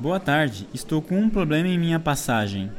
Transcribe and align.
Boa 0.00 0.20
tarde, 0.20 0.68
estou 0.72 1.02
com 1.02 1.18
um 1.18 1.28
problema 1.28 1.68
em 1.68 1.78
minha 1.78 1.98
passagem. 1.98 2.70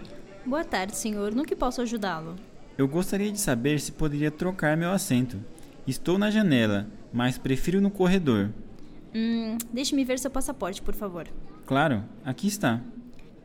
Boa 0.46 0.64
tarde, 0.64 0.96
senhor. 0.96 1.36
No 1.36 1.44
que 1.44 1.56
posso 1.56 1.82
ajudá-lo? 1.82 2.36
Eu 2.78 2.88
gostaria 2.88 3.30
de 3.30 3.40
saber 3.40 3.80
se 3.80 3.92
poderia 3.92 4.32
trocar 4.32 4.78
meu 4.78 4.90
assento. 4.90 5.38
Estou 5.86 6.18
na 6.18 6.32
janela, 6.32 6.88
mas 7.12 7.38
prefiro 7.38 7.82
no 7.82 7.92
corredor. 7.92 8.52
Hum, 9.14 9.58
deixe-me 9.72 10.06
ver 10.06 10.18
seu 10.18 10.32
passaporte, 10.32 10.82
por 10.82 10.94
favor. 10.94 11.28
Claro, 11.66 12.04
aqui 12.24 12.48
está. 12.48 12.82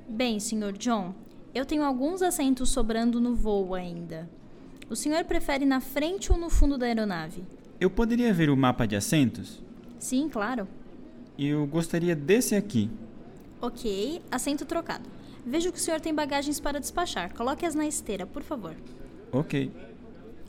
Bem, 0.09 0.39
senhor 0.39 0.73
John, 0.79 1.13
eu 1.53 1.67
tenho 1.67 1.83
alguns 1.83 2.23
assentos 2.23 2.71
sobrando 2.71 3.21
no 3.21 3.35
voo 3.35 3.75
ainda. 3.75 4.31
O 4.89 4.97
senhor 4.97 5.25
prefere 5.25 5.65
na 5.65 5.81
frente 5.81 6.31
ou 6.31 6.39
no 6.39 6.51
fundo 6.51 6.77
da 6.77 6.87
aeronave? 6.87 7.43
Eu 7.81 7.91
poderia 7.91 8.33
ver 8.33 8.51
o 8.51 8.57
mapa 8.57 8.87
de 8.87 8.95
assentos? 8.97 9.63
Sim, 9.99 10.29
claro. 10.29 10.69
Eu 11.39 11.67
gostaria 11.67 12.15
desse 12.15 12.55
aqui. 12.55 12.91
Ok, 13.61 14.21
assento 14.31 14.65
trocado. 14.65 15.09
Vejo 15.45 15.73
que 15.73 15.79
o 15.79 15.81
senhor 15.81 16.01
tem 16.01 16.15
bagagens 16.15 16.61
para 16.61 16.79
despachar. 16.79 17.35
Coloque-as 17.35 17.75
na 17.75 17.87
esteira, 17.87 18.27
por 18.27 18.43
favor. 18.43 18.75
Ok. 19.33 19.71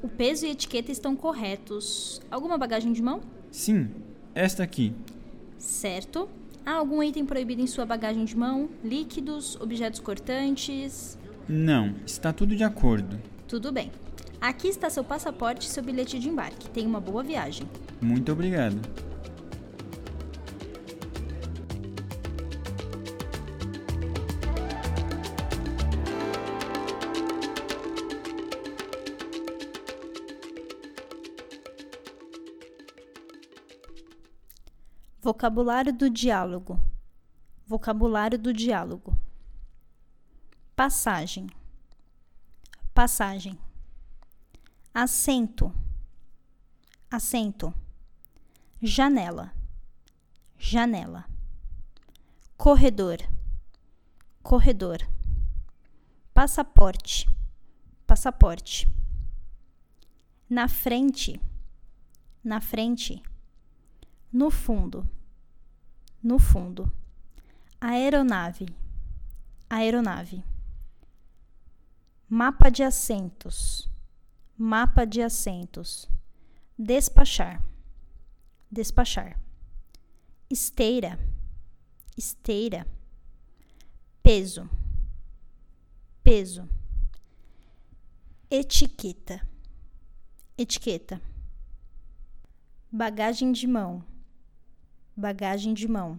O 0.04 0.08
peso 0.08 0.46
e 0.46 0.50
a 0.50 0.52
etiqueta 0.52 0.92
estão 0.92 1.16
corretos. 1.16 2.22
Alguma 2.30 2.58
bagagem 2.58 2.94
de 2.94 3.02
mão? 3.02 3.22
Sim, 3.50 3.90
esta 4.34 4.64
aqui. 4.64 4.94
Certo. 5.58 6.30
Há 6.66 6.74
algum 6.74 7.02
item 7.02 7.26
proibido 7.26 7.62
em 7.62 7.68
sua 7.68 7.86
bagagem 7.86 8.26
de 8.26 8.36
mão? 8.38 8.70
Líquidos, 8.84 9.56
objetos 9.62 10.00
cortantes? 10.00 11.18
Não, 11.48 11.96
está 12.06 12.34
tudo 12.34 12.56
de 12.56 12.64
acordo. 12.64 13.20
Tudo 13.48 13.72
bem. 13.72 13.92
Aqui 14.46 14.68
está 14.68 14.92
seu 14.92 15.04
passaporte 15.04 15.66
e 15.66 15.72
seu 15.72 15.82
bilhete 15.82 16.20
de 16.20 16.30
embarque. 16.30 16.70
Tenha 16.70 16.88
uma 16.88 17.02
boa 17.02 17.24
viagem. 17.24 17.68
Muito 18.00 18.32
obrigado. 18.32 18.80
Vocabulário 35.20 35.92
do 35.92 36.08
diálogo. 36.08 36.80
Vocabulário 37.66 38.38
do 38.38 38.54
diálogo. 38.54 39.18
Passagem. 40.76 41.48
Passagem. 42.94 43.65
Assento. 44.98 45.74
Assento. 47.12 47.74
Janela. 48.82 49.54
Janela. 50.58 51.26
Corredor. 52.56 53.18
Corredor. 54.42 55.00
Passaporte. 56.34 57.28
Passaporte. 58.08 58.88
Na 60.50 60.70
frente. 60.70 61.42
Na 62.42 62.62
frente. 62.62 63.22
No 64.32 64.50
fundo. 64.50 65.06
No 66.24 66.40
fundo. 66.40 66.90
Aeronave. 67.82 68.74
Aeronave. 69.70 70.42
Mapa 72.30 72.72
de 72.72 72.86
assentos. 72.86 73.94
Mapa 74.58 75.06
de 75.06 75.22
assentos. 75.22 76.10
Despachar. 76.78 77.62
Despachar. 78.72 79.38
Esteira. 80.50 81.20
Esteira. 82.18 82.88
Peso. 84.24 84.70
Peso. 86.24 86.70
Etiqueta. 88.50 89.46
Etiqueta. 90.58 91.22
Bagagem 92.90 93.52
de 93.52 93.68
mão. 93.68 94.06
Bagagem 95.18 95.74
de 95.74 95.86
mão. 95.86 96.18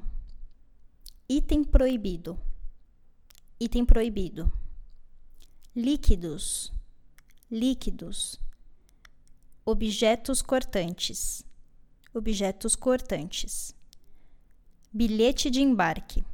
Item 1.26 1.64
proibido. 1.64 2.38
Item 3.58 3.86
proibido. 3.86 4.52
Líquidos. 5.74 6.75
Líquidos. 7.48 8.40
Objetos 9.64 10.42
cortantes. 10.42 11.44
Objetos 12.12 12.74
cortantes. 12.74 13.72
Bilhete 14.92 15.48
de 15.48 15.62
embarque. 15.62 16.24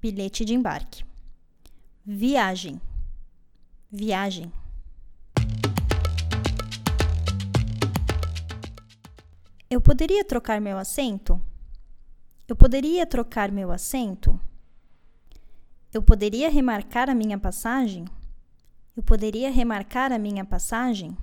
Bilhete 0.00 0.44
de 0.44 0.54
embarque. 0.54 1.04
Viagem. 2.06 2.80
Viagem. 3.90 4.52
Eu 9.68 9.80
poderia 9.80 10.24
trocar 10.24 10.60
meu 10.60 10.78
assento? 10.78 11.42
Eu 12.46 12.54
poderia 12.54 13.04
trocar 13.04 13.50
meu 13.50 13.72
assento? 13.72 14.38
Eu 15.92 16.00
poderia 16.00 16.48
remarcar 16.48 17.10
a 17.10 17.14
minha 17.14 17.38
passagem? 17.38 18.04
Eu 18.94 19.02
poderia 19.02 19.50
remarcar 19.50 20.12
a 20.12 20.18
minha 20.18 20.44
passagem? 20.44 21.16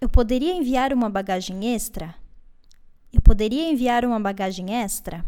Eu 0.00 0.08
poderia 0.08 0.54
enviar 0.54 0.92
uma 0.92 1.10
bagagem 1.10 1.74
extra? 1.74 2.14
Eu 3.12 3.20
poderia 3.20 3.68
enviar 3.68 4.04
uma 4.04 4.20
bagagem 4.20 4.72
extra? 4.72 5.24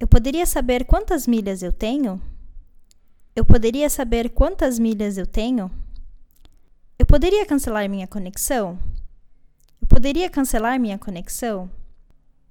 Eu 0.00 0.08
poderia 0.08 0.44
saber 0.44 0.84
quantas 0.84 1.24
milhas 1.24 1.62
eu 1.62 1.72
tenho? 1.72 2.20
Eu 3.36 3.44
poderia 3.44 3.88
saber 3.88 4.30
quantas 4.30 4.76
milhas 4.76 5.16
eu 5.16 5.26
tenho? 5.26 5.70
Eu 6.98 7.06
poderia 7.06 7.46
cancelar 7.46 7.88
minha 7.88 8.08
conexão? 8.08 8.76
Eu 9.80 9.86
poderia 9.86 10.28
cancelar 10.28 10.80
minha 10.80 10.98
conexão? 10.98 11.70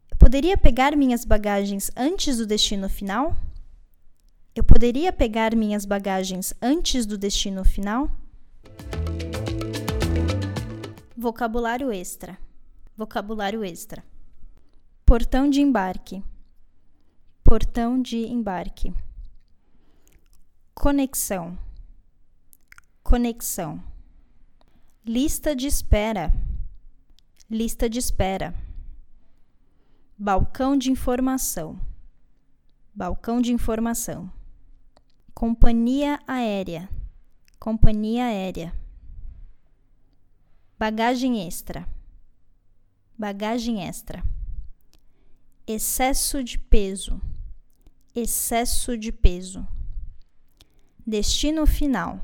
Eu 0.09 0.18
poderia 0.18 0.57
pegar 0.57 0.96
minhas 0.96 1.25
bagagens 1.25 1.91
antes 1.97 2.38
do 2.38 2.46
destino 2.46 2.88
final? 2.88 3.36
Eu 4.56 4.64
poderia 4.64 5.14
pegar 5.14 5.56
minhas 5.56 5.86
bagagens 5.86 6.54
antes 6.62 7.06
do 7.06 7.18
destino 7.18 7.64
final? 7.64 8.10
Vocabulário 11.16 11.92
extra. 11.92 12.38
Vocabulário 12.96 13.64
extra. 13.64 14.04
Portão 15.06 15.50
de 15.50 15.62
embarque. 15.62 16.24
Portão 17.44 18.02
de 18.02 18.18
embarque. 18.18 18.94
Conexão. 20.74 21.58
Conexão. 23.04 23.84
Lista 25.06 25.56
de 25.56 25.68
espera. 25.68 26.34
Lista 27.50 27.90
de 27.90 28.00
espera. 28.00 28.54
Balcão 30.18 30.78
de 30.78 30.92
informação. 30.92 31.80
Balcão 32.94 33.42
de 33.42 33.52
informação. 33.54 34.31
Companhia 35.39 36.19
aérea. 36.27 36.89
Companhia 37.57 38.25
aérea. 38.25 38.75
Bagagem 40.77 41.47
extra. 41.47 41.88
Bagagem 43.17 43.88
extra. 43.88 44.22
Excesso 45.66 46.44
de 46.44 46.57
peso. 46.57 47.21
Excesso 48.13 48.97
de 48.97 49.13
peso. 49.13 49.65
Destino 51.07 51.65
final. 51.65 52.19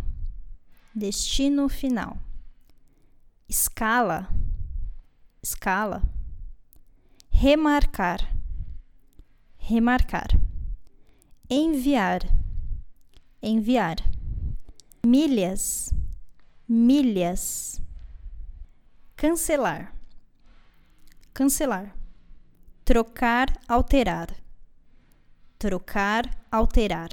Destino 0.94 1.70
final. 1.70 2.18
Escala. 3.48 4.28
Escala. 5.42 6.04
Remarcar. 7.30 8.38
Remarcar. 9.58 10.38
Enviar. 11.50 12.44
Enviar. 13.48 13.98
Milhas. 15.06 15.94
Milhas. 16.68 17.80
Cancelar. 19.16 19.94
Cancelar. 21.32 21.94
Trocar, 22.84 23.54
alterar. 23.68 24.36
Trocar, 25.60 26.24
alterar. 26.50 27.10